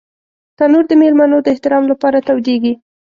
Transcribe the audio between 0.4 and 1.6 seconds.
تنور د مېلمنو د